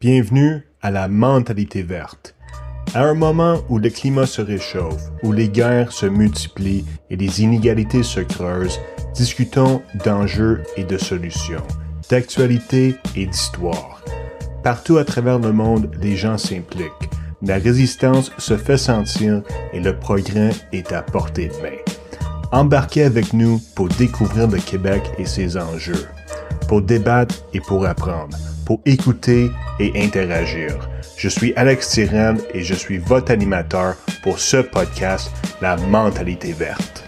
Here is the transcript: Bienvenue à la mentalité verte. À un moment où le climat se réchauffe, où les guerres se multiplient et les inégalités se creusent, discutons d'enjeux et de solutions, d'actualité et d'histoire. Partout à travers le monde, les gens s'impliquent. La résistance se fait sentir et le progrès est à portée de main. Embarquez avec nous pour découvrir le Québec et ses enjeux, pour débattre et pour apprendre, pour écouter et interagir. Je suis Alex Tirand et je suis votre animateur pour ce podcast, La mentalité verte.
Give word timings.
Bienvenue 0.00 0.62
à 0.80 0.90
la 0.90 1.08
mentalité 1.08 1.82
verte. 1.82 2.34
À 2.94 3.04
un 3.04 3.12
moment 3.12 3.58
où 3.68 3.78
le 3.78 3.90
climat 3.90 4.24
se 4.24 4.40
réchauffe, 4.40 5.10
où 5.22 5.30
les 5.30 5.50
guerres 5.50 5.92
se 5.92 6.06
multiplient 6.06 6.86
et 7.10 7.16
les 7.16 7.42
inégalités 7.42 8.02
se 8.02 8.20
creusent, 8.20 8.80
discutons 9.14 9.82
d'enjeux 10.02 10.62
et 10.78 10.84
de 10.84 10.96
solutions, 10.96 11.62
d'actualité 12.08 12.96
et 13.14 13.26
d'histoire. 13.26 14.02
Partout 14.62 14.96
à 14.96 15.04
travers 15.04 15.38
le 15.38 15.52
monde, 15.52 15.94
les 16.00 16.16
gens 16.16 16.38
s'impliquent. 16.38 17.10
La 17.42 17.58
résistance 17.58 18.32
se 18.38 18.56
fait 18.56 18.78
sentir 18.78 19.42
et 19.74 19.80
le 19.80 19.98
progrès 19.98 20.52
est 20.72 20.92
à 20.92 21.02
portée 21.02 21.48
de 21.48 21.62
main. 21.62 21.76
Embarquez 22.52 23.02
avec 23.02 23.34
nous 23.34 23.60
pour 23.74 23.88
découvrir 23.88 24.48
le 24.48 24.60
Québec 24.60 25.02
et 25.18 25.26
ses 25.26 25.58
enjeux, 25.58 26.08
pour 26.68 26.80
débattre 26.80 27.34
et 27.52 27.60
pour 27.60 27.84
apprendre, 27.84 28.38
pour 28.70 28.80
écouter 28.86 29.50
et 29.80 29.90
interagir. 30.00 30.88
Je 31.16 31.28
suis 31.28 31.52
Alex 31.56 31.88
Tirand 31.88 32.36
et 32.54 32.62
je 32.62 32.74
suis 32.74 32.98
votre 32.98 33.32
animateur 33.32 33.96
pour 34.22 34.38
ce 34.38 34.58
podcast, 34.58 35.32
La 35.60 35.76
mentalité 35.76 36.52
verte. 36.52 36.99